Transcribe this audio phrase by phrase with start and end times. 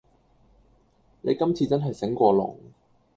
[1.21, 2.59] 你今次真係醒過龍